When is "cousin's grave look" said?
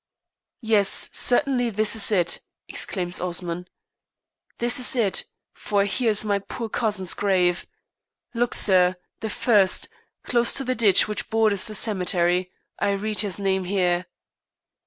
6.69-8.55